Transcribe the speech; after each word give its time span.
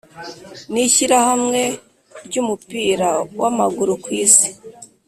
n’Ishyirahamwe 0.71 1.61
ry’Umupira 2.25 3.09
w’Amaguru 3.39 3.91
kwisi 4.03 4.49